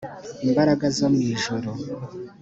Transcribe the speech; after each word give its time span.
imbaraga 0.45 0.85
zo 0.97 1.07
mu 1.13 1.21
ijuru 1.33 1.69